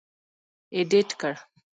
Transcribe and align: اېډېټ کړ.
اېډېټ 0.75 1.09
کړ. 1.19 1.35